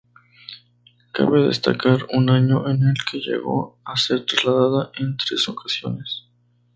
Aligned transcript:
Cabe 1.13 1.43
destacar 1.43 2.07
un 2.11 2.31
año, 2.31 2.67
en 2.67 2.81
el 2.87 2.95
que 3.11 3.19
llegó 3.19 3.77
a 3.85 3.95
ser 3.97 4.25
trasladada 4.25 4.89
en 4.97 5.15
tres 5.15 5.47
ocasiones. 5.47 6.25